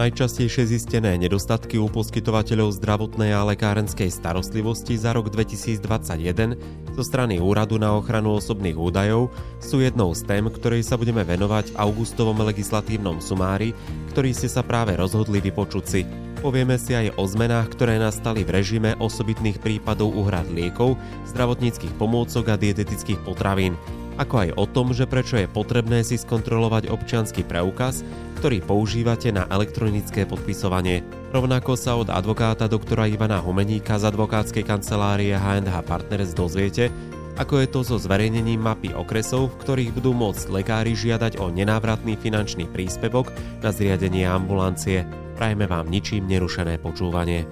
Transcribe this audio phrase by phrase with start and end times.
[0.00, 7.76] Najčastejšie zistené nedostatky u poskytovateľov zdravotnej a lekárenskej starostlivosti za rok 2021 zo strany Úradu
[7.76, 9.28] na ochranu osobných údajov
[9.60, 13.76] sú jednou z tém, ktorej sa budeme venovať augustovom legislatívnom sumári,
[14.16, 16.08] ktorý ste sa práve rozhodli vypočuť si.
[16.40, 20.96] Povieme si aj o zmenách, ktoré nastali v režime osobitných prípadov úhrad liekov,
[21.28, 23.76] zdravotníckých pomôcok a dietetických potravín
[24.20, 28.04] ako aj o tom, že prečo je potrebné si skontrolovať občianský preukaz,
[28.40, 31.04] ktorý používate na elektronické podpisovanie.
[31.28, 36.88] Rovnako sa od advokáta doktora Ivana Humeníka z advokátskej kancelárie H&H Partners dozviete,
[37.36, 42.16] ako je to so zverejnením mapy okresov, v ktorých budú môcť lekári žiadať o nenávratný
[42.16, 43.28] finančný príspevok
[43.60, 45.04] na zriadenie ambulancie.
[45.36, 47.44] Prajme vám ničím nerušené počúvanie.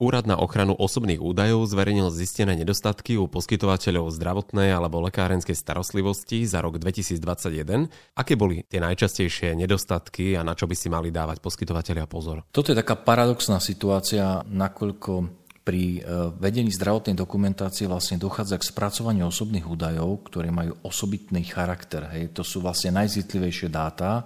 [0.00, 6.64] Úrad na ochranu osobných údajov zverejnil zistené nedostatky u poskytovateľov zdravotnej alebo lekárenskej starostlivosti za
[6.64, 8.16] rok 2021.
[8.16, 12.48] Aké boli tie najčastejšie nedostatky a na čo by si mali dávať poskytovateľia pozor?
[12.48, 15.12] Toto je taká paradoxná situácia, nakoľko
[15.60, 22.08] pri e, vedení zdravotnej dokumentácie vlastne dochádza k spracovaniu osobných údajov, ktoré majú osobitný charakter.
[22.16, 22.32] Hej.
[22.32, 24.24] To sú vlastne najzitlivejšie dáta,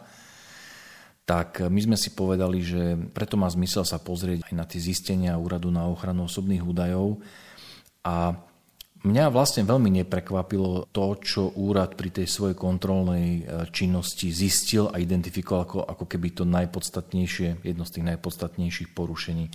[1.25, 5.41] tak my sme si povedali, že preto má zmysel sa pozrieť aj na tie zistenia
[5.41, 7.17] Úradu na ochranu osobných údajov.
[8.05, 8.36] A
[9.00, 15.00] mňa vlastne veľmi neprekvapilo to, čo úrad pri tej svojej kontrolnej e, činnosti zistil a
[15.00, 19.48] identifikoval ako, ako keby to najpodstatnejšie, jedno z tých najpodstatnejších porušení.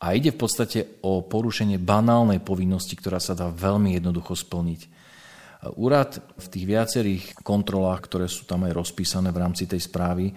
[0.00, 4.96] A ide v podstate o porušenie banálnej povinnosti, ktorá sa dá veľmi jednoducho splniť.
[5.74, 10.30] Úrad v tých viacerých kontrolách, ktoré sú tam aj rozpísané v rámci tej správy,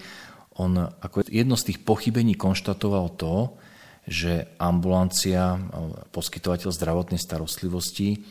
[0.60, 3.56] on ako jedno z tých pochybení konštatoval to,
[4.04, 5.62] že ambulancia,
[6.10, 8.26] poskytovateľ zdravotnej starostlivosti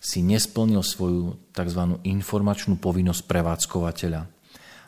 [0.00, 2.00] si nesplnil svoju tzv.
[2.06, 4.22] informačnú povinnosť prevádzkovateľa.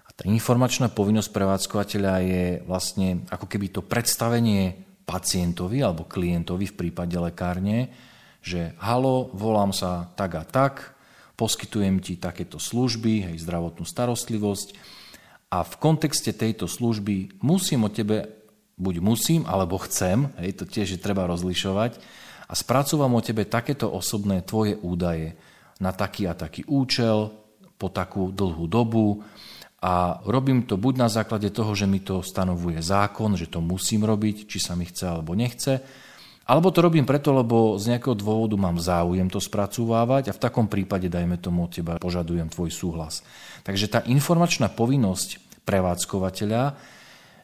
[0.07, 6.79] A tá informačná povinnosť prevádzkovateľa je vlastne ako keby to predstavenie pacientovi alebo klientovi v
[6.79, 7.93] prípade lekárne,
[8.41, 10.95] že halo, volám sa tak a tak,
[11.37, 14.69] poskytujem ti takéto služby, hej, zdravotnú starostlivosť,
[15.53, 18.33] a v kontexte tejto služby musím o tebe,
[18.81, 22.01] buď musím, alebo chcem, hej, to tiež je treba rozlišovať,
[22.49, 25.37] a spracúvam o tebe takéto osobné tvoje údaje
[25.77, 27.33] na taký a taký účel,
[27.83, 29.27] po takú dlhú dobu.
[29.83, 34.07] A robím to buď na základe toho, že mi to stanovuje zákon, že to musím
[34.07, 35.83] robiť, či sa mi chce alebo nechce,
[36.43, 40.67] alebo to robím preto, lebo z nejakého dôvodu mám záujem to spracúvávať a v takom
[40.67, 43.23] prípade, dajme tomu od teba, požadujem tvoj súhlas.
[43.63, 46.75] Takže tá informačná povinnosť prevádzkovateľa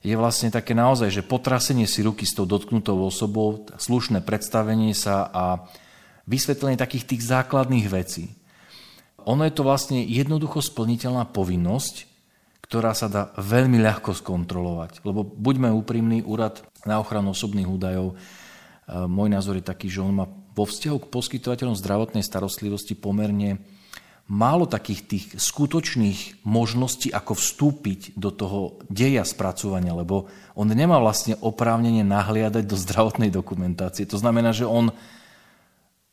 [0.03, 5.26] je vlastne také naozaj, že potrasenie si ruky s tou dotknutou osobou, slušné predstavenie sa
[5.31, 5.44] a
[6.26, 8.34] vysvetlenie takých tých základných vecí.
[9.26, 12.06] Ono je to vlastne jednoducho splniteľná povinnosť,
[12.69, 15.00] ktorá sa dá veľmi ľahko skontrolovať.
[15.03, 18.14] Lebo buďme úprimní, úrad na ochranu osobných údajov,
[18.88, 20.26] môj názor je taký, že on má
[20.56, 23.62] vo vzťahu k poskytovateľom zdravotnej starostlivosti pomerne
[24.28, 31.41] málo takých tých skutočných možností, ako vstúpiť do toho deja spracovania, lebo on nemá vlastne
[31.41, 34.04] oprávnenie nahliadať do zdravotnej dokumentácie.
[34.04, 34.93] To znamená, že on,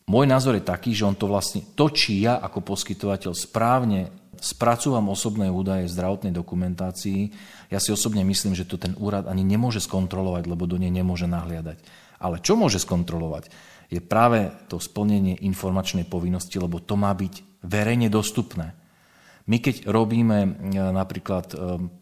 [0.07, 5.11] môj názor je taký, že on to vlastne, to, či ja ako poskytovateľ správne spracúvam
[5.11, 7.31] osobné údaje v zdravotnej dokumentácii,
[7.67, 11.27] ja si osobne myslím, že to ten úrad ani nemôže skontrolovať, lebo do nej nemôže
[11.27, 12.04] nahliadať.
[12.19, 13.51] Ale čo môže skontrolovať?
[13.91, 18.73] Je práve to splnenie informačnej povinnosti, lebo to má byť verejne dostupné.
[19.45, 21.55] My keď robíme e, napríklad e,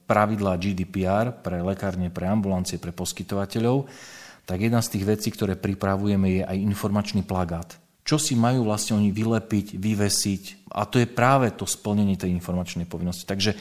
[0.07, 3.91] pravidlá GDPR pre lekárne, pre ambulancie, pre poskytovateľov,
[4.47, 7.75] tak jedna z tých vecí, ktoré pripravujeme, je aj informačný plagát.
[8.03, 12.87] Čo si majú vlastne oni vylepiť, vyvesiť a to je práve to splnenie tej informačnej
[12.87, 13.23] povinnosti.
[13.27, 13.55] Takže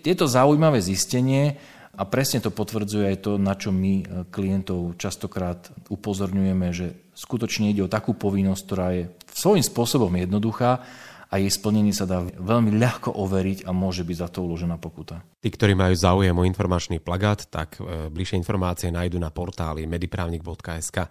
[0.00, 4.94] je to zaujímavé zistenie a presne to potvrdzuje aj to, na čo my e, klientov
[4.96, 9.04] častokrát upozorňujeme, že skutočne ide o takú povinnosť, ktorá je
[9.34, 10.86] svojím spôsobom jednoduchá,
[11.30, 15.22] a jej splnenie sa dá veľmi ľahko overiť a môže byť za to uložená pokuta.
[15.38, 21.06] Tí, ktorí majú záujem o informačný plagát, tak e, bližšie informácie nájdu na portáli mediprávnik.sk.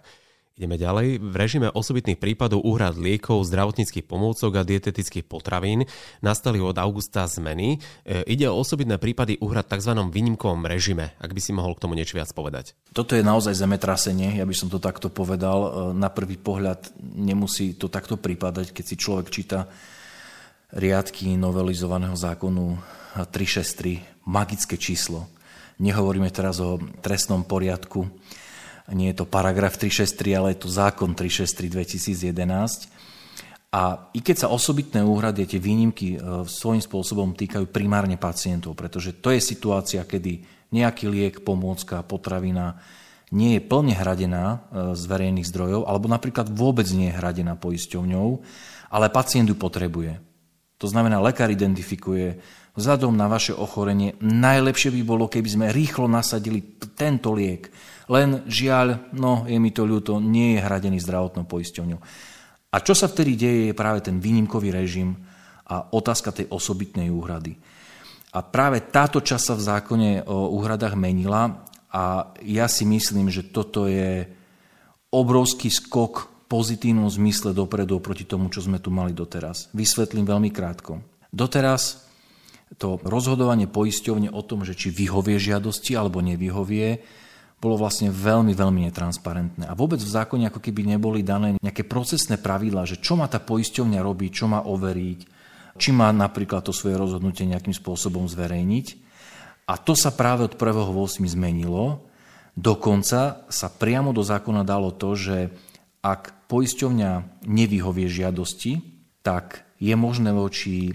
[0.60, 1.24] Ideme ďalej.
[1.24, 5.88] V režime osobitných prípadov úhrad liekov, zdravotníckých pomôcok a dietetických potravín
[6.20, 7.80] nastali od augusta zmeny.
[8.04, 9.96] E, ide o osobitné prípady úhrad tzv.
[9.96, 11.16] výnimkovom režime.
[11.16, 12.76] Ak by si mohol k tomu niečo viac povedať.
[12.92, 15.58] Toto je naozaj zemetrasenie, ja by som to takto povedal.
[15.64, 19.64] E, na prvý pohľad nemusí to takto prípadať, keď si človek číta
[20.76, 22.76] riadky novelizovaného zákonu
[23.16, 25.24] 363, magické číslo.
[25.80, 28.12] Nehovoríme teraz o trestnom poriadku,
[28.92, 33.10] nie je to paragraf 363, ale je to zákon 363 2011.
[33.70, 39.14] A i keď sa osobitné úhrady tie výnimky e, svojím spôsobom týkajú primárne pacientov, pretože
[39.22, 40.42] to je situácia, kedy
[40.74, 42.82] nejaký liek, pomôcka, potravina
[43.30, 44.58] nie je plne hradená e,
[44.98, 48.28] z verejných zdrojov, alebo napríklad vôbec nie je hradená poisťovňou,
[48.90, 50.18] ale pacient ju potrebuje.
[50.82, 52.42] To znamená, lekár identifikuje,
[52.74, 56.58] vzhľadom na vaše ochorenie, najlepšie by bolo, keby sme rýchlo nasadili
[56.98, 57.70] tento liek
[58.10, 62.00] len žiaľ, no je mi to ľúto, nie je hradený zdravotnou poisťovňou.
[62.70, 65.14] A čo sa vtedy deje, je práve ten výnimkový režim
[65.70, 67.54] a otázka tej osobitnej úhrady.
[68.34, 73.50] A práve táto časť sa v zákone o úhradách menila a ja si myslím, že
[73.50, 74.26] toto je
[75.10, 79.70] obrovský skok v pozitívnom zmysle dopredu proti tomu, čo sme tu mali doteraz.
[79.74, 81.02] Vysvetlím veľmi krátko.
[81.30, 82.06] Doteraz
[82.78, 87.02] to rozhodovanie poisťovne o tom, že či vyhovie žiadosti alebo nevyhovie,
[87.60, 89.68] bolo vlastne veľmi, veľmi netransparentné.
[89.68, 93.36] A vôbec v zákone ako keby neboli dané nejaké procesné pravidlá, že čo má tá
[93.36, 95.20] poisťovňa robiť, čo má overiť,
[95.76, 98.86] či má napríklad to svoje rozhodnutie nejakým spôsobom zverejniť.
[99.68, 101.20] A to sa práve od 1.8.
[101.28, 102.08] zmenilo.
[102.56, 105.52] Dokonca sa priamo do zákona dalo to, že
[106.00, 108.80] ak poisťovňa nevyhovie žiadosti,
[109.20, 110.92] tak je možné voči e,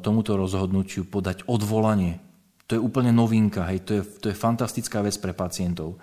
[0.00, 2.20] tomuto rozhodnutiu podať odvolanie
[2.66, 6.02] to je úplne novinka, hej, to je, to je fantastická vec pre pacientov.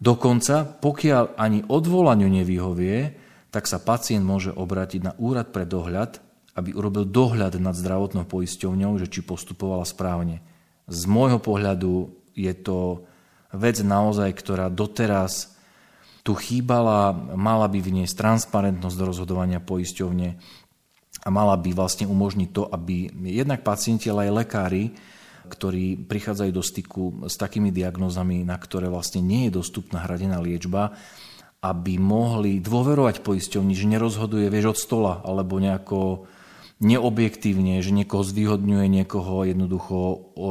[0.00, 3.14] Dokonca, pokiaľ ani odvolaniu nevyhovie,
[3.52, 6.18] tak sa pacient môže obrátiť na úrad pre dohľad,
[6.58, 10.42] aby urobil dohľad nad zdravotnou poisťovňou, že či postupovala správne.
[10.90, 13.06] Z môjho pohľadu je to
[13.54, 15.54] vec naozaj, ktorá doteraz
[16.24, 20.28] tu chýbala, mala by vniesť transparentnosť do rozhodovania poisťovne
[21.24, 24.84] a mala by vlastne umožniť to, aby jednak pacienti, ale aj lekári
[25.44, 30.96] ktorí prichádzajú do styku s takými diagnózami, na ktoré vlastne nie je dostupná hradená liečba,
[31.64, 36.28] aby mohli dôverovať poisťovni, že nerozhoduje vieš od stola alebo nejako
[36.84, 39.96] neobjektívne, že niekoho zvýhodňuje, niekoho jednoducho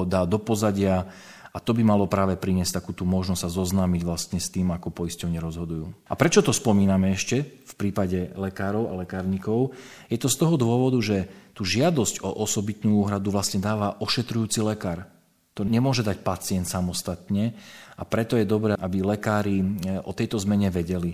[0.09, 1.11] dá do pozadia
[1.53, 4.89] a to by malo práve priniesť takú tú možnosť sa zoznámiť vlastne s tým, ako
[4.89, 5.85] poisťovne rozhodujú.
[6.09, 9.69] A prečo to spomíname ešte v prípade lekárov a lekárnikov?
[10.09, 15.05] Je to z toho dôvodu, že tú žiadosť o osobitnú úhradu vlastne dáva ošetrujúci lekár.
[15.53, 17.53] To nemôže dať pacient samostatne
[17.93, 19.65] a preto je dobré, aby lekári e,
[20.01, 21.13] o tejto zmene vedeli.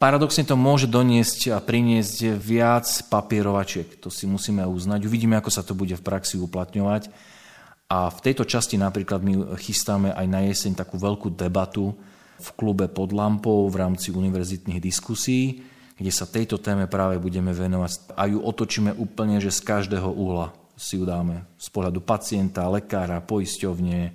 [0.00, 4.00] Paradoxne to môže doniesť a priniesť viac papierovačiek.
[4.00, 5.04] To si musíme uznať.
[5.04, 7.12] Uvidíme, ako sa to bude v praxi uplatňovať.
[7.86, 11.94] A v tejto časti napríklad my chystáme aj na jeseň takú veľkú debatu
[12.36, 15.62] v klube pod lampou v rámci univerzitných diskusí,
[15.96, 20.52] kde sa tejto téme práve budeme venovať a ju otočíme úplne, že z každého uhla
[20.76, 21.48] si ju dáme.
[21.56, 24.12] Z pohľadu pacienta, lekára, poisťovne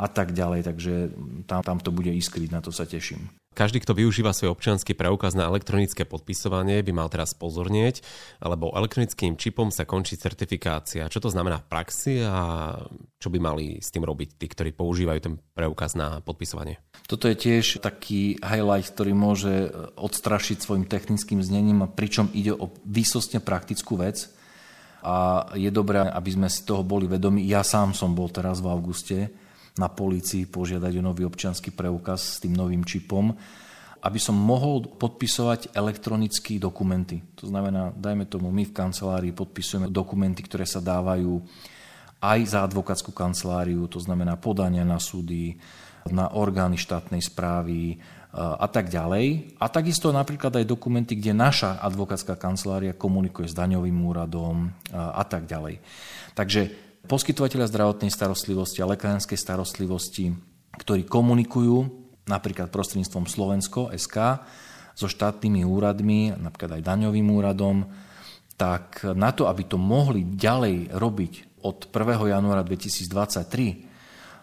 [0.00, 0.60] a tak ďalej.
[0.66, 0.94] Takže
[1.46, 3.39] tam, tam to bude iskriť, na to sa teším.
[3.50, 8.00] Každý, kto využíva svoj občianský preukaz na elektronické podpisovanie, by mal teraz pozornieť,
[8.38, 11.10] lebo elektronickým čipom sa končí certifikácia.
[11.10, 12.78] Čo to znamená v praxi a
[13.18, 16.78] čo by mali s tým robiť tí, ktorí používajú ten preukaz na podpisovanie?
[17.10, 23.42] Toto je tiež taký highlight, ktorý môže odstrašiť svojim technickým znením, pričom ide o výsostne
[23.42, 24.30] praktickú vec
[25.02, 27.42] a je dobré, aby sme si toho boli vedomi.
[27.50, 29.18] Ja sám som bol teraz v auguste
[29.78, 33.30] na policii požiadať o nový občianský preukaz s tým novým čipom,
[34.00, 37.20] aby som mohol podpisovať elektronické dokumenty.
[37.36, 41.44] To znamená, dajme tomu, my v kancelárii podpisujeme dokumenty, ktoré sa dávajú
[42.20, 45.56] aj za advokátsku kanceláriu, to znamená podania na súdy,
[46.08, 48.00] na orgány štátnej správy
[48.32, 49.56] a tak ďalej.
[49.60, 55.44] A takisto napríklad aj dokumenty, kde naša advokátska kancelária komunikuje s daňovým úradom a tak
[55.44, 55.80] ďalej.
[56.32, 60.34] Takže poskytovateľa zdravotnej starostlivosti a lekárskej starostlivosti,
[60.76, 61.88] ktorí komunikujú
[62.28, 64.44] napríklad prostredníctvom Slovensko SK
[64.94, 67.88] so štátnymi úradmi, napríklad aj daňovým úradom,
[68.60, 72.34] tak na to, aby to mohli ďalej robiť od 1.
[72.36, 73.90] januára 2023,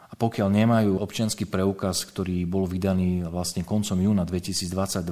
[0.07, 5.03] a pokiaľ nemajú občianský preukaz, ktorý bol vydaný vlastne koncom júna 2022,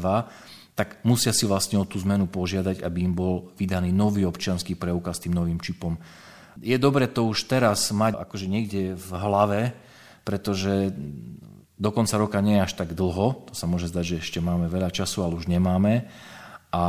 [0.76, 5.20] tak musia si vlastne o tú zmenu požiadať, aby im bol vydaný nový občianský preukaz
[5.20, 6.00] s tým novým čipom.
[6.64, 9.62] Je dobre to už teraz mať akože niekde v hlave,
[10.24, 10.96] pretože
[11.76, 14.72] do konca roka nie je až tak dlho, to sa môže zdať, že ešte máme
[14.72, 16.08] veľa času, ale už nemáme.
[16.76, 16.84] A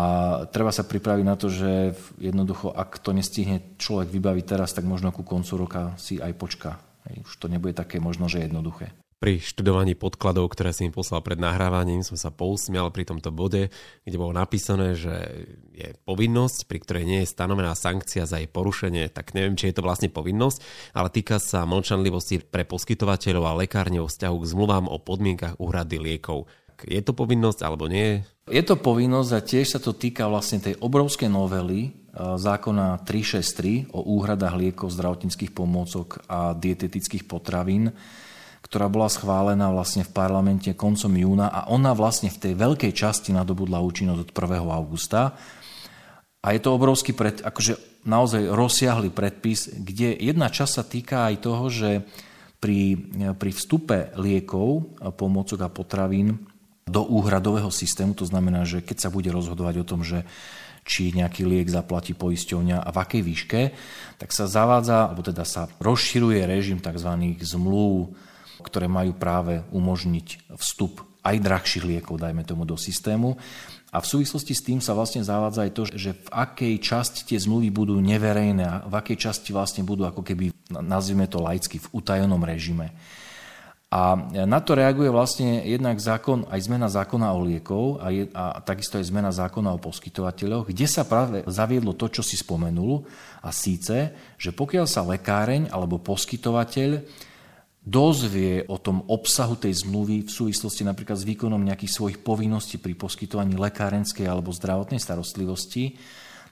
[0.51, 5.15] treba sa pripraviť na to, že jednoducho, ak to nestihne človek vybaviť teraz, tak možno
[5.15, 6.83] ku koncu roka si aj počká.
[7.07, 8.91] Už to nebude také možno, že jednoduché.
[9.17, 13.73] Pri študovaní podkladov, ktoré si mi poslal pred nahrávaním, som sa pousmial pri tomto bode,
[14.05, 19.09] kde bolo napísané, že je povinnosť, pri ktorej nie je stanovená sankcia za jej porušenie,
[19.09, 20.61] tak neviem, či je to vlastne povinnosť,
[20.93, 25.97] ale týka sa mlčanlivosti pre poskytovateľov a lekárne o vzťahu k zmluvám o podmienkach úhrady
[25.97, 26.45] liekov.
[26.85, 28.21] Je to povinnosť alebo nie?
[28.53, 31.91] Je to povinnosť a tiež sa to týka vlastne tej obrovskej novely e,
[32.37, 37.97] zákona 363 o úhradách liekov, zdravotníckých pomôcok a dietetických potravín,
[38.67, 43.31] ktorá bola schválená vlastne v parlamente koncom júna a ona vlastne v tej veľkej časti
[43.31, 44.59] nadobudla účinnosť od 1.
[44.67, 45.39] augusta.
[46.43, 51.35] A je to obrovský, pred, akože naozaj rozsiahly predpis, kde jedna časť sa týka aj
[51.39, 51.91] toho, že
[52.59, 52.99] pri,
[53.39, 56.43] pri vstupe liekov, pomôcok a potravín
[56.87, 60.27] do úhradového systému, to znamená, že keď sa bude rozhodovať o tom, že
[60.87, 63.61] či nejaký liek zaplatí poisťovňa a v akej výške,
[64.23, 67.11] tak sa zavádza, alebo teda sa rozširuje režim tzv.
[67.43, 68.15] zmluv
[68.63, 73.35] ktoré majú práve umožniť vstup aj drahších liekov, dajme tomu, do systému.
[73.91, 77.39] A v súvislosti s tým sa vlastne zavádza aj to, že v akej časti tie
[77.41, 81.91] zmluvy budú neverejné a v akej časti vlastne budú ako keby, nazvime to laicky, v
[81.97, 82.93] utajenom režime.
[83.87, 88.59] A na to reaguje vlastne jednak zákon, aj zmena zákona o liekov a, je, a
[88.59, 93.07] takisto aj zmena zákona o poskytovateľoch, kde sa práve zaviedlo to, čo si spomenul,
[93.47, 96.91] a síce, že pokiaľ sa lekáreň alebo poskytovateľ
[97.87, 102.99] dozvie o tom obsahu tej zmluvy v súvislosti napríklad s výkonom nejakých svojich povinností pri
[102.99, 105.95] poskytovaní lekárenskej alebo zdravotnej starostlivosti,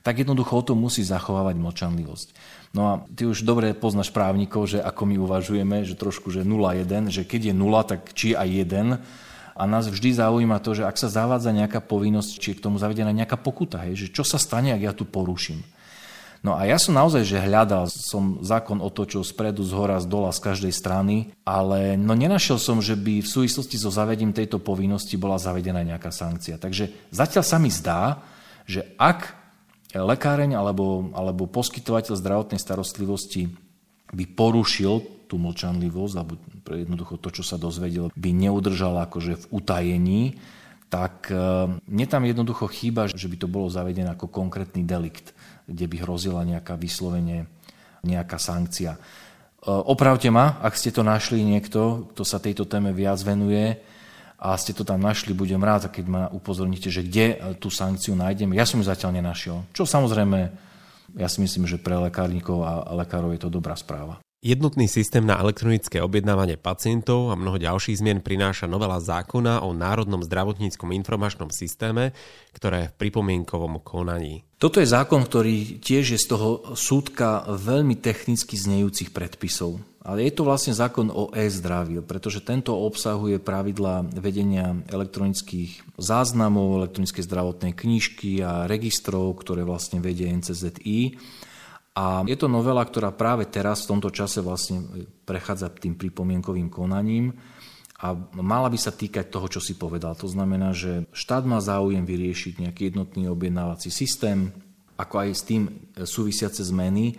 [0.06, 2.28] tak jednoducho o tom musí zachovávať mlčanlivosť.
[2.76, 7.10] No a ty už dobre poznáš právnikov, že ako my uvažujeme, že trošku, že 0,1,
[7.10, 9.54] že keď je 0, tak či aj 1.
[9.54, 12.78] A nás vždy zaujíma to, že ak sa zavádza nejaká povinnosť, či je k tomu
[12.78, 15.62] zavedená nejaká pokuta, hej, že čo sa stane, ak ja tu poruším.
[16.44, 20.28] No a ja som naozaj, že hľadal som zákon otočil spredu, z hora, z dola,
[20.28, 25.16] z každej strany, ale no nenašiel som, že by v súvislosti so zavedením tejto povinnosti
[25.16, 26.60] bola zavedená nejaká sankcia.
[26.60, 28.20] Takže zatiaľ sa mi zdá,
[28.68, 29.32] že ak
[29.96, 33.48] lekáreň alebo, alebo poskytovateľ zdravotnej starostlivosti
[34.12, 36.36] by porušil tú mlčanlivosť, alebo
[36.68, 40.22] jednoducho to, čo sa dozvedel, by neudržal akože v utajení,
[40.92, 41.34] tak e,
[41.88, 45.32] mne tam jednoducho chýba, že by to bolo zavedené ako konkrétny delikt
[45.64, 47.48] kde by hrozila nejaká vyslovene
[48.04, 48.96] nejaká sankcia.
[48.96, 48.98] E,
[49.68, 53.80] opravte ma, ak ste to našli niekto, kto sa tejto téme viac venuje
[54.36, 58.12] a ste to tam našli, budem rád, keď ma upozorníte, že kde e, tú sankciu
[58.16, 58.56] nájdeme.
[58.56, 59.64] Ja som ju zatiaľ nenašiel.
[59.72, 60.38] Čo samozrejme,
[61.14, 64.23] ja si myslím, že pre lekárnikov a lekárov je to dobrá správa.
[64.44, 70.20] Jednotný systém na elektronické objednávanie pacientov a mnoho ďalších zmien prináša novela zákona o Národnom
[70.20, 72.12] zdravotníckom informačnom systéme,
[72.52, 74.44] ktoré je v pripomienkovom konaní.
[74.60, 79.80] Toto je zákon, ktorý tiež je z toho súdka veľmi technicky znejúcich predpisov.
[80.04, 87.24] Ale je to vlastne zákon o e-zdraví, pretože tento obsahuje pravidla vedenia elektronických záznamov, elektronickej
[87.24, 91.16] zdravotnej knižky a registrov, ktoré vlastne vedie NCZI
[91.94, 94.82] a je to novela, ktorá práve teraz v tomto čase vlastne
[95.22, 97.38] prechádza tým pripomienkovým konaním
[98.02, 100.18] a mala by sa týkať toho, čo si povedal.
[100.18, 104.50] To znamená, že štát má záujem vyriešiť nejaký jednotný objednávací systém,
[104.98, 105.62] ako aj s tým
[105.94, 107.14] súvisiace zmeny,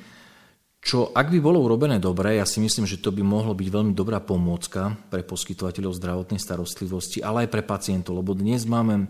[0.86, 3.98] čo ak by bolo urobené dobre, ja si myslím, že to by mohlo byť veľmi
[3.98, 9.10] dobrá pomôcka pre poskytovateľov zdravotnej starostlivosti, ale aj pre pacientov, lebo dnes máme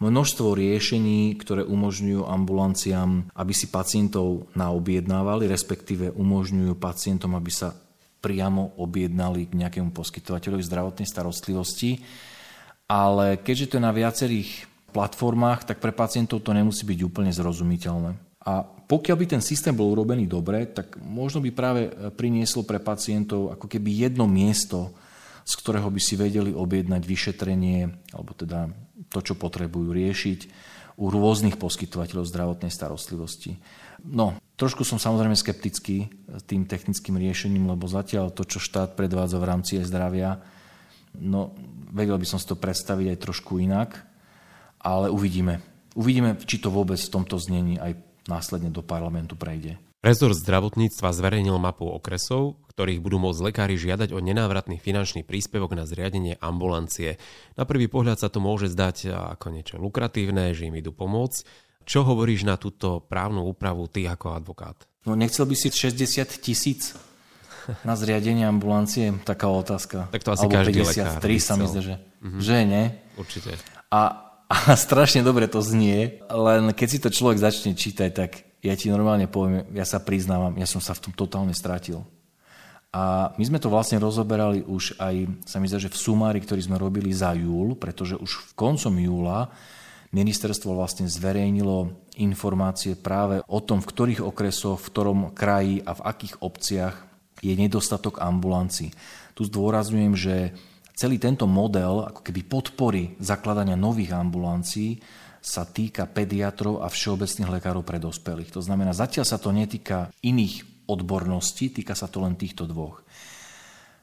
[0.00, 7.76] množstvo riešení, ktoré umožňujú ambulanciám, aby si pacientov naobjednávali, respektíve umožňujú pacientom, aby sa
[8.20, 12.00] priamo objednali k nejakému poskytovateľovi zdravotnej starostlivosti.
[12.90, 14.50] Ale keďže to je na viacerých
[14.90, 18.10] platformách, tak pre pacientov to nemusí byť úplne zrozumiteľné.
[18.40, 23.54] A pokiaľ by ten systém bol urobený dobre, tak možno by práve prinieslo pre pacientov
[23.54, 24.90] ako keby jedno miesto,
[25.46, 28.66] z ktorého by si vedeli objednať vyšetrenie, alebo teda
[29.10, 30.40] to, čo potrebujú riešiť
[31.00, 33.58] u rôznych poskytovateľov zdravotnej starostlivosti.
[34.04, 36.12] No, trošku som samozrejme skeptický
[36.44, 40.40] tým technickým riešením, lebo zatiaľ to, čo štát predvádza v rámci zdravia,
[41.16, 41.56] no,
[41.90, 43.98] vedel by som si to predstaviť aj trošku inak,
[44.80, 45.60] ale uvidíme.
[45.98, 47.98] Uvidíme, či to vôbec v tomto znení aj
[48.30, 49.76] následne do parlamentu prejde.
[50.00, 55.84] Rezort zdravotníctva zverejnil mapu okresov, ktorých budú môcť lekári žiadať o nenávratný finančný príspevok na
[55.84, 57.20] zriadenie ambulancie.
[57.60, 61.44] Na prvý pohľad sa to môže zdať ako niečo lukratívne, že im idú pomôcť.
[61.84, 64.88] Čo hovoríš na túto právnu úpravu ty ako advokát?
[65.04, 66.00] No nechcel by si 60
[66.40, 66.96] tisíc
[67.84, 70.08] Na zriadenie ambulancie, taká otázka.
[70.08, 71.44] Tak to asi Alebo každý 53 lekár.
[71.44, 72.40] sa mi zdá, že, mm-hmm.
[72.40, 72.84] že nie.
[73.20, 73.50] Určite.
[73.92, 74.00] A,
[74.48, 74.56] a
[74.88, 79.24] strašne dobre to znie, len keď si to človek začne čítať, tak ja ti normálne
[79.24, 82.04] poviem, ja sa priznávam, ja som sa v tom totálne strátil.
[82.90, 86.58] A my sme to vlastne rozoberali už aj, sa mi zdá, že v sumári, ktorý
[86.58, 89.46] sme robili za júl, pretože už v koncom júla
[90.10, 96.02] ministerstvo vlastne zverejnilo informácie práve o tom, v ktorých okresoch, v ktorom kraji a v
[96.02, 96.94] akých obciach
[97.40, 98.90] je nedostatok ambulancií.
[99.38, 100.34] Tu zdôrazňujem, že
[100.98, 104.98] celý tento model ako keby podpory zakladania nových ambulancií
[105.40, 108.52] sa týka pediatrov a všeobecných lekárov pre dospelých.
[108.52, 113.00] To znamená, zatiaľ sa to netýka iných odbornosti, týka sa to len týchto dvoch.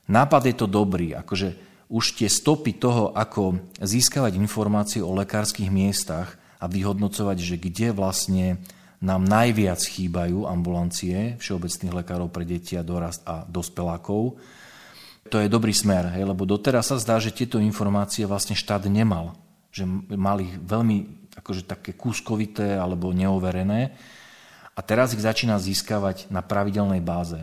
[0.09, 1.53] Nápad je to dobrý, akože
[1.87, 8.59] už tie stopy toho, ako získavať informácie o lekárskych miestach a vyhodnocovať, že kde vlastne
[8.97, 14.41] nám najviac chýbajú ambulancie všeobecných lekárov pre deti a dorast a dospelákov,
[15.27, 19.35] to je dobrý smer, hej, lebo doteraz sa zdá, že tieto informácie vlastne štát nemal.
[19.75, 19.83] Že
[20.15, 23.93] mali veľmi akože také kúskovité alebo neoverené
[24.77, 27.41] a teraz ich začína získavať na pravidelnej báze.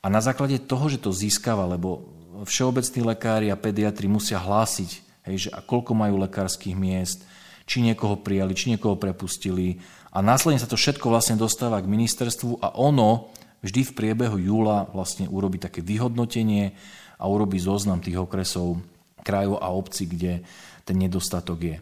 [0.00, 2.08] A na základe toho, že to získava, lebo
[2.48, 4.90] všeobecní lekári a pediatri musia hlásiť,
[5.28, 7.28] hej, že a koľko majú lekárskych miest,
[7.68, 9.78] či niekoho prijali, či niekoho prepustili.
[10.10, 13.30] A následne sa to všetko vlastne dostáva k ministerstvu a ono
[13.62, 16.74] vždy v priebehu júla vlastne urobí také vyhodnotenie
[17.20, 18.82] a urobí zoznam tých okresov,
[19.22, 20.42] krajov a obcí, kde
[20.82, 21.76] ten nedostatok je.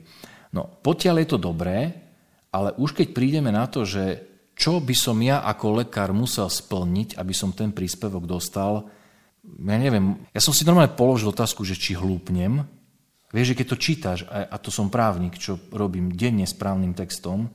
[0.51, 1.95] No, potiaľ je to dobré,
[2.51, 4.27] ale už keď prídeme na to, že
[4.59, 8.91] čo by som ja ako lekár musel splniť, aby som ten príspevok dostal,
[9.41, 12.67] ja neviem, ja som si normálne položil otázku, že či hlúpnem.
[13.31, 17.49] Vieš, že keď to čítaš, a to som právnik, čo robím denne správnym textom,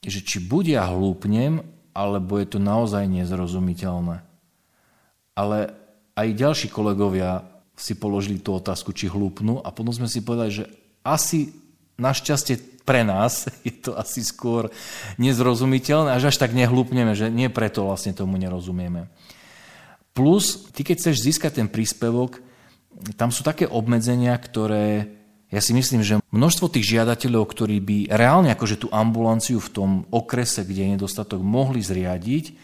[0.00, 4.22] že či buď ja hlúpnem, alebo je to naozaj nezrozumiteľné.
[5.34, 5.58] Ale
[6.14, 7.42] aj ďalší kolegovia
[7.74, 10.64] si položili tú otázku, či hlúpnu a potom sme si povedali, že
[11.02, 11.63] asi
[12.00, 14.68] našťastie pre nás je to asi skôr
[15.16, 19.08] nezrozumiteľné, až až tak nehlúpneme, že nie preto vlastne tomu nerozumieme.
[20.14, 22.38] Plus, ty keď chceš získať ten príspevok,
[23.18, 25.10] tam sú také obmedzenia, ktoré
[25.54, 29.90] ja si myslím, že množstvo tých žiadateľov, ktorí by reálne akože tú ambulanciu v tom
[30.10, 32.58] okrese, kde je nedostatok, mohli zriadiť,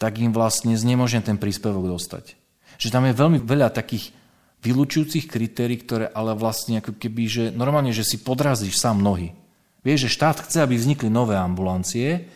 [0.00, 2.32] tak im vlastne znemožne ten príspevok dostať.
[2.80, 4.16] Že tam je veľmi veľa takých
[4.64, 9.36] vylúčujúcich kritérií, ktoré ale vlastne ako keby, že normálne, že si podrazíš sám nohy.
[9.84, 12.32] Vieš, že štát chce, aby vznikli nové ambulancie,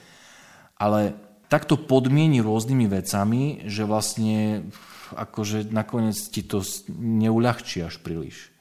[0.77, 1.17] ale
[1.49, 4.69] takto podmieni rôznymi vecami, že vlastne
[5.17, 6.61] akože nakoniec ti to
[6.93, 8.53] neuľahčí až príliš.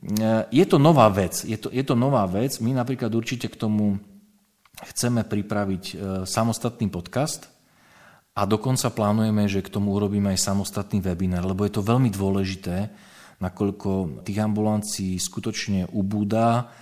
[0.00, 1.44] E, je to nová vec.
[1.44, 2.56] Je to, je to nová vec.
[2.64, 4.00] My napríklad určite k tomu
[4.80, 7.52] chceme pripraviť e, samostatný podcast
[8.40, 12.88] a dokonca plánujeme, že k tomu urobíme aj samostatný webinár, lebo je to veľmi dôležité,
[13.36, 16.72] nakoľko tých ambulancií skutočne ubúda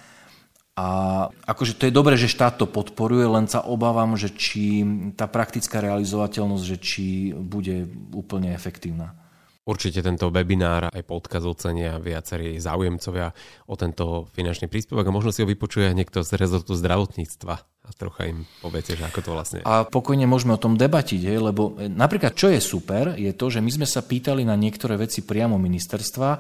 [0.79, 0.87] a
[1.27, 4.87] akože to je dobré, že štát to podporuje, len sa obávam, že či
[5.19, 9.19] tá praktická realizovateľnosť, že či bude úplne efektívna.
[9.67, 13.35] Určite tento webinár aj podkaz ocenia viacerí záujemcovia
[13.67, 18.29] o tento finančný príspevok a možno si ho vypočuje niekto z rezortu zdravotníctva a trocha
[18.29, 22.37] im poviete, že ako to vlastne A pokojne môžeme o tom debatiť, hej, lebo napríklad
[22.37, 26.31] čo je super, je to, že my sme sa pýtali na niektoré veci priamo ministerstva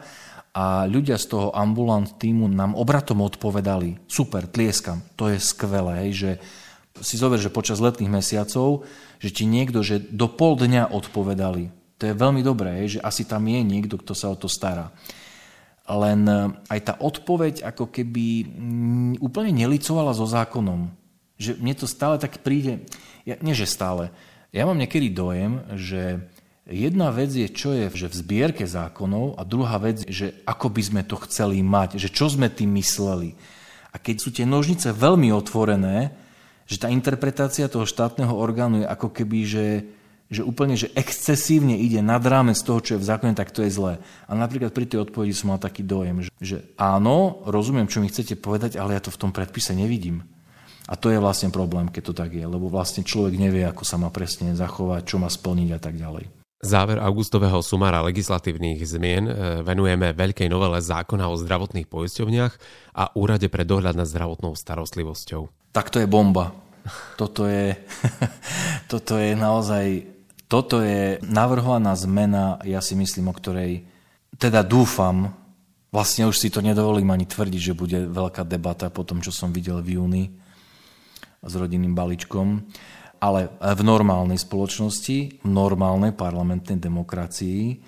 [0.52, 6.36] a ľudia z toho ambulant týmu nám obratom odpovedali, super, tlieskam, to je skvelé, že
[7.00, 8.84] si zober, že počas letných mesiacov,
[9.22, 11.70] že ti niekto, že do pol dňa odpovedali.
[11.98, 14.94] To je veľmi dobré, že asi tam je niekto, kto sa o to stará.
[15.88, 16.34] Len e,
[16.70, 20.90] aj tá odpoveď ako keby mm, úplne nelicovala so zákonom.
[21.38, 22.84] Že mne to stále tak príde,
[23.22, 24.10] ja, nie že stále,
[24.50, 26.26] ja mám niekedy dojem, že
[26.68, 30.82] Jedna vec je, čo je že v zbierke zákonov a druhá vec, že ako by
[30.84, 33.32] sme to chceli mať, že čo sme tým mysleli.
[33.88, 36.12] A keď sú tie nožnice veľmi otvorené,
[36.68, 39.68] že tá interpretácia toho štátneho orgánu je ako keby, že,
[40.28, 43.72] že úplne že excesívne ide nad rámec toho, čo je v zákone, tak to je
[43.72, 43.96] zlé.
[44.28, 48.12] A napríklad pri tej odpovedi som mal taký dojem, že, že áno, rozumiem, čo mi
[48.12, 50.20] chcete povedať, ale ja to v tom predpise nevidím.
[50.88, 54.00] A to je vlastne problém, keď to tak je, lebo vlastne človek nevie, ako sa
[54.00, 56.32] má presne zachovať, čo má splniť a tak ďalej.
[56.58, 62.52] Záver augustového sumára legislatívnych zmien e, venujeme veľkej novele zákona o zdravotných poisťovniach
[62.98, 65.70] a úrade pre dohľad nad zdravotnou starostlivosťou.
[65.70, 66.50] Tak to je bomba.
[67.14, 67.78] Toto je,
[68.92, 70.08] toto je naozaj,
[70.50, 73.86] toto je navrhovaná zmena, ja si myslím, o ktorej
[74.34, 75.36] teda dúfam,
[75.94, 79.54] vlastne už si to nedovolím ani tvrdiť, že bude veľká debata po tom, čo som
[79.54, 80.24] videl v júni
[81.42, 82.66] s rodinným balíčkom
[83.18, 87.82] Ale v normálnej spoločnosti, v normálnej parlamentnej demokracii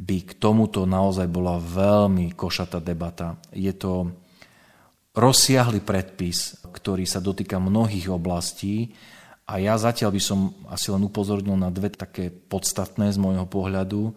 [0.00, 3.36] by k tomuto naozaj bola veľmi košatá debata.
[3.52, 4.08] Je to
[5.12, 8.96] rozsiahly predpis, ktorý sa dotýka mnohých oblastí
[9.44, 14.16] a ja zatiaľ by som asi len upozornil na dve také podstatné z môjho pohľadu.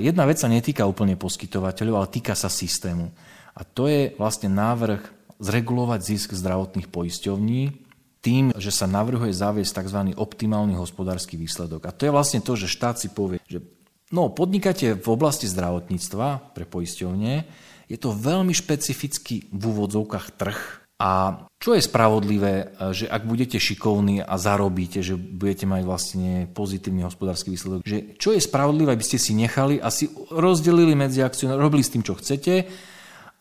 [0.00, 3.12] Jedna vec sa netýka úplne poskytovateľov, ale týka sa systému.
[3.52, 5.04] A to je vlastne návrh
[5.44, 7.83] zregulovať zisk zdravotných poisťovní
[8.24, 10.16] tým, že sa navrhuje zaviesť tzv.
[10.16, 11.84] optimálny hospodársky výsledok.
[11.84, 13.60] A to je vlastne to, že štát si povie, že
[14.08, 17.44] no, podnikáte v oblasti zdravotníctva pre poisťovne,
[17.84, 20.58] je to veľmi špecifický v úvodzovkách trh,
[20.94, 27.02] a čo je spravodlivé, že ak budete šikovní a zarobíte, že budete mať vlastne pozitívny
[27.02, 31.66] hospodársky výsledok, že čo je spravodlivé, aby ste si nechali a si rozdelili medzi akcionárov,
[31.66, 32.70] robili s tým, čo chcete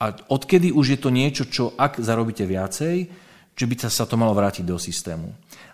[0.02, 2.96] a odkedy už je to niečo, čo ak zarobíte viacej,
[3.54, 5.30] že by sa to malo vrátiť do systému.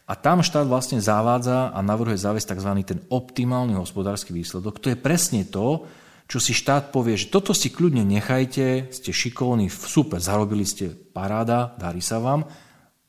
[0.10, 2.72] A tam štát vlastne zavádza a navrhuje zaviesť tzv.
[2.82, 4.82] ten optimálny hospodársky výsledok.
[4.82, 5.86] To je presne to,
[6.30, 11.74] čo si štát povie, že toto si kľudne nechajte, ste šikovní, super, zarobili ste paráda,
[11.82, 12.46] darí sa vám,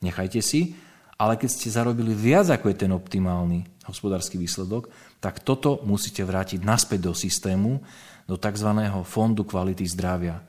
[0.01, 0.77] nechajte si,
[1.21, 4.89] ale keď ste zarobili viac ako je ten optimálny hospodársky výsledok,
[5.21, 7.85] tak toto musíte vrátiť naspäť do systému,
[8.25, 8.71] do tzv.
[9.05, 10.41] fondu kvality zdravia.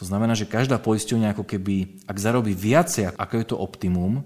[0.00, 4.24] To znamená, že každá poisťovňa ako keby, ak zarobí viacej, ako je to optimum,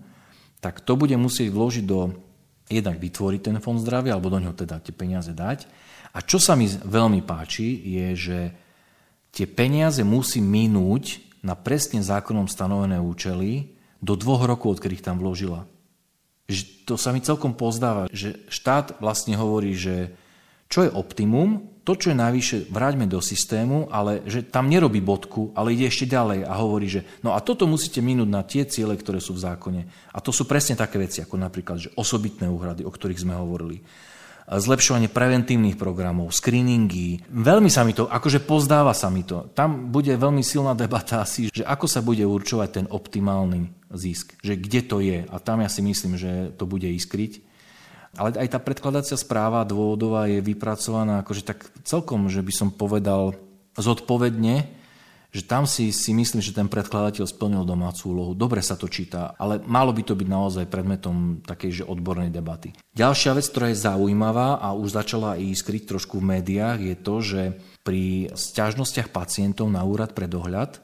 [0.63, 2.15] tak to bude musieť vložiť do,
[2.71, 5.67] jednak vytvoriť ten fond zdravia, alebo do neho teda tie peniaze dať.
[6.15, 8.39] A čo sa mi veľmi páči, je, že
[9.35, 15.21] tie peniaze musí minúť na presne zákonom stanovené účely do dvoch rokov, odkedy ich tam
[15.21, 15.69] vložila.
[16.87, 20.15] To sa mi celkom pozdáva, že štát vlastne hovorí, že
[20.71, 25.55] čo je optimum, to, čo je najvyššie, vráťme do systému, ale že tam nerobí bodku,
[25.55, 28.99] ale ide ešte ďalej a hovorí, že no a toto musíte minúť na tie ciele,
[28.99, 29.87] ktoré sú v zákone.
[30.11, 33.87] A to sú presne také veci, ako napríklad že osobitné úhrady, o ktorých sme hovorili.
[34.47, 37.23] Zlepšovanie preventívnych programov, screeningy.
[37.31, 39.51] Veľmi sa mi to, akože pozdáva sa mi to.
[39.55, 44.39] Tam bude veľmi silná debata asi, že ako sa bude určovať ten optimálny zisk.
[44.43, 45.19] Že kde to je.
[45.27, 47.46] A tam ja si myslím, že to bude iskryť
[48.17, 53.37] ale aj tá predkladacia správa dôvodová je vypracovaná akože tak celkom, že by som povedal
[53.77, 54.67] zodpovedne,
[55.37, 58.33] že tam si, si myslím, že ten predkladateľ splnil domácu úlohu.
[58.33, 62.73] Dobre sa to číta, ale malo by to byť naozaj predmetom takej že odbornej debaty.
[62.97, 67.15] Ďalšia vec, ktorá je zaujímavá a už začala i skryť trošku v médiách, je to,
[67.21, 67.43] že
[67.85, 70.81] pri sťažnostiach pacientov na úrad pre dohľad,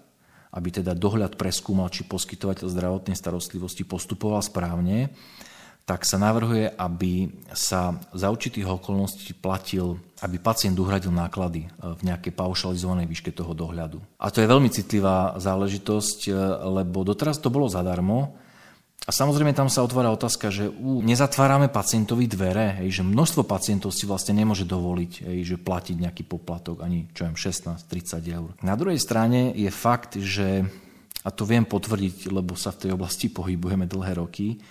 [0.52, 5.08] aby teda dohľad preskúmal, či poskytovateľ zdravotnej starostlivosti postupoval správne,
[5.82, 11.68] tak sa navrhuje, aby sa za určitých okolností platil, aby pacient uhradil náklady e,
[11.98, 13.98] v nejakej paušalizovanej výške toho dohľadu.
[14.22, 16.32] A to je veľmi citlivá záležitosť, e,
[16.70, 18.38] lebo doteraz to bolo zadarmo,
[19.02, 23.90] a samozrejme tam sa otvára otázka, že u, nezatvárame pacientovi dvere, hej, že množstvo pacientov
[23.90, 28.54] si vlastne nemôže dovoliť, hej, že platiť nejaký poplatok, ani čo viem, 16-30 eur.
[28.62, 30.62] Na druhej strane je fakt, že,
[31.26, 34.62] a to viem potvrdiť, lebo sa v tej oblasti pohybujeme dlhé roky,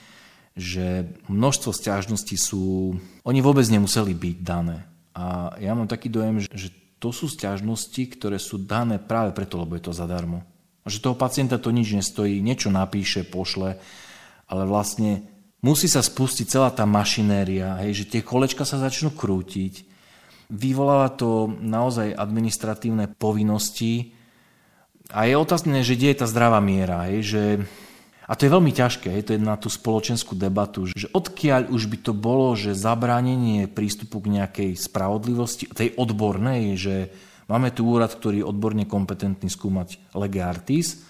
[0.55, 4.83] že množstvo stiažností sú, oni vôbec nemuseli byť dané.
[5.15, 9.73] A ja mám taký dojem, že to sú stiažnosti, ktoré sú dané práve preto, lebo
[9.73, 10.45] je to zadarmo.
[10.83, 13.81] A že toho pacienta to nič nestojí, niečo napíše, pošle,
[14.45, 15.25] ale vlastne
[15.63, 19.87] musí sa spustiť celá tá mašinéria, hej, že tie kolečka sa začnú krútiť.
[20.51, 24.13] Vyvoláva to naozaj administratívne povinnosti
[25.09, 27.43] a je otázne, že kde je tá zdravá miera, hej, že
[28.29, 31.97] a to je veľmi ťažké, je to na tú spoločenskú debatu, že odkiaľ už by
[32.05, 36.95] to bolo, že zabránenie prístupu k nejakej spravodlivosti, tej odbornej, že
[37.49, 41.01] máme tu úrad, ktorý je odborne kompetentný skúmať lege artis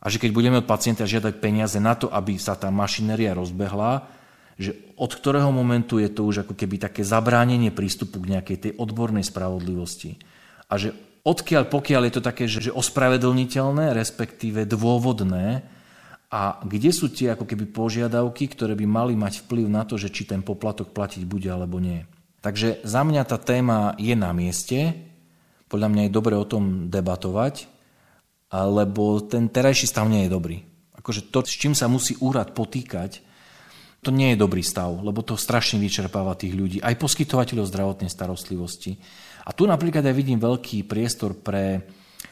[0.00, 4.08] a že keď budeme od pacienta žiadať peniaze na to, aby sa tá mašinéria rozbehla,
[4.60, 8.72] že od ktorého momentu je to už ako keby také zabránenie prístupu k nejakej tej
[8.76, 10.20] odbornej spravodlivosti.
[10.68, 10.92] A že
[11.24, 15.64] odkiaľ, pokiaľ je to také, že, že ospravedlniteľné, respektíve dôvodné,
[16.30, 20.14] a kde sú tie ako keby požiadavky, ktoré by mali mať vplyv na to, že
[20.14, 22.06] či ten poplatok platiť bude alebo nie.
[22.40, 24.94] Takže za mňa tá téma je na mieste,
[25.66, 27.66] podľa mňa je dobre o tom debatovať,
[28.54, 30.58] lebo ten terajší stav nie je dobrý.
[30.96, 33.26] Akože to, s čím sa musí úrad potýkať,
[34.00, 38.96] to nie je dobrý stav, lebo to strašne vyčerpáva tých ľudí, aj poskytovateľov zdravotnej starostlivosti.
[39.44, 41.84] A tu napríklad aj vidím veľký priestor pre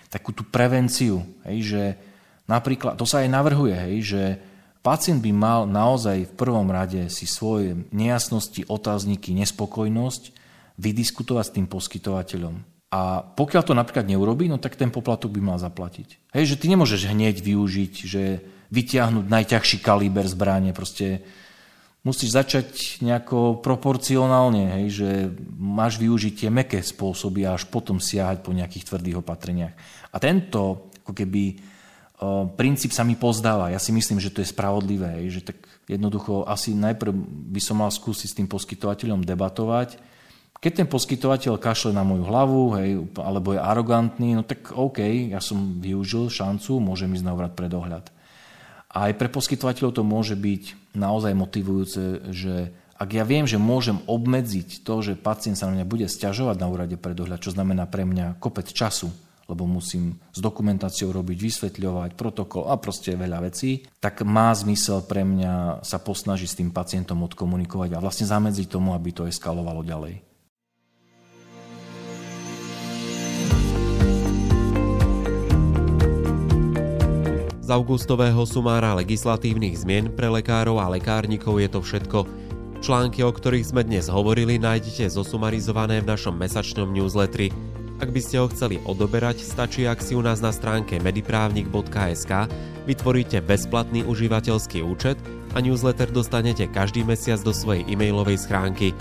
[0.09, 1.83] takú tú prevenciu, hej, že
[2.49, 4.23] Napríklad, to sa aj navrhuje, hej, že
[4.81, 10.33] pacient by mal naozaj v prvom rade si svoje nejasnosti, otázniky, nespokojnosť
[10.81, 12.57] vydiskutovať s tým poskytovateľom.
[12.89, 16.33] A pokiaľ to napríklad neurobí, no tak ten poplatok by mal zaplatiť.
[16.33, 18.41] Hej, že ty nemôžeš hneď využiť, že
[18.73, 21.21] vyťahnuť najťažší kaliber zbranie, proste
[22.01, 25.09] musíš začať nejako proporcionálne, hej, že
[25.61, 29.75] máš využiť tie meké spôsoby a až potom siahať po nejakých tvrdých opatreniach.
[30.09, 31.61] A tento ako keby
[32.59, 33.71] princíp sa mi pozdáva.
[33.71, 37.15] Ja si myslím, že to je spravodlivé, že tak jednoducho asi najprv
[37.55, 40.03] by som mal skúsiť s tým poskytovateľom debatovať.
[40.59, 45.39] Keď ten poskytovateľ kašle na moju hlavu, hej, alebo je arogantný, no tak OK, ja
[45.39, 48.11] som využil šancu, môžem ísť na úrad pre dohľad.
[48.91, 54.03] A aj pre poskytovateľov to môže byť naozaj motivujúce, že ak ja viem, že môžem
[54.11, 57.87] obmedziť to, že pacient sa na mňa bude stiažovať na úrade pre dohľad, čo znamená
[57.87, 59.15] pre mňa kopec času,
[59.49, 65.25] lebo musím s dokumentáciou robiť, vysvetľovať, protokol a proste veľa vecí, tak má zmysel pre
[65.25, 70.21] mňa sa posnažiť s tým pacientom odkomunikovať a vlastne zamedziť tomu, aby to eskalovalo ďalej.
[77.69, 82.19] Z augustového sumára legislatívnych zmien pre lekárov a lekárnikov je to všetko.
[82.81, 87.53] Články, o ktorých sme dnes hovorili, nájdete zosumarizované v našom mesačnom newsletteri.
[87.99, 92.47] Ak by ste ho chceli odoberať, stačí, ak si u nás na stránke mediprávnik.sk
[92.87, 95.19] vytvoríte bezplatný užívateľský účet
[95.53, 98.95] a newsletter dostanete každý mesiac do svojej e-mailovej schránky.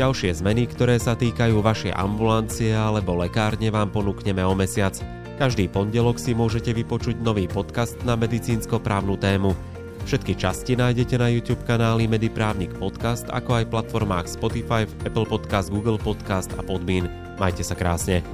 [0.00, 4.96] Ďalšie zmeny, ktoré sa týkajú vašej ambulancie alebo lekárne vám ponúkneme o mesiac.
[5.36, 9.52] Každý pondelok si môžete vypočuť nový podcast na medicínsko-právnu tému.
[10.08, 16.00] Všetky časti nájdete na YouTube kanáli Mediprávnik Podcast, ako aj platformách Spotify, Apple Podcast, Google
[16.00, 17.27] Podcast a Podbean.
[17.38, 18.26] Majte sa krásne.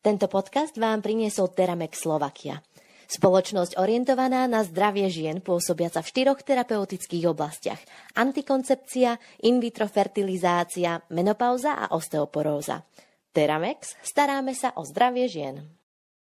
[0.00, 2.64] Tento podcast vám priniesol Teramex Slovakia.
[3.06, 7.78] Spoločnosť orientovaná na zdravie žien pôsobiaca v štyroch terapeutických oblastiach.
[8.16, 12.88] Antikoncepcia, in vitro fertilizácia, menopauza a osteoporóza.
[13.36, 15.75] Teramex, staráme sa o zdravie žien.